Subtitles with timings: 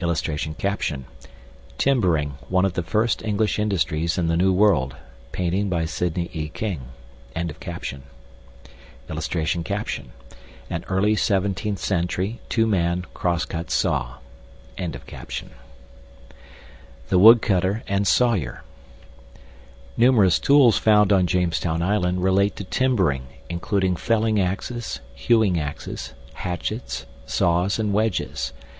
[0.00, 0.56] [Illustration:
[1.78, 4.96] TIMBERING ONE OF THE FIRST ENGLISH INDUSTRIES IN THE NEW WORLD.
[5.30, 6.48] (Painting by Sidney E.
[6.48, 6.80] King.)]
[7.36, 8.02] [Illustration:
[10.68, 14.14] AN EARLY 17TH CENTURY, TWO MAN, CROSSCUT SAW.]
[14.76, 15.08] THE
[17.20, 18.64] WOODCUTTER AND SAWYER
[19.96, 27.06] Numerous tools found on Jamestown Island relate to timbering, including felling axes, hewing axes, hatchets,
[27.24, 28.52] saws, and wedges.